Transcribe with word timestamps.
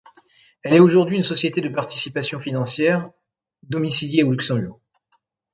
Elle 0.63 0.73
est 0.73 0.79
aujourd'hui 0.79 1.17
une 1.17 1.21
société 1.23 1.61
de 1.61 1.69
participation 1.69 2.39
financière 2.39 3.11
domiciliée 3.61 4.23
au 4.23 4.31
Luxembourg. 4.31 4.79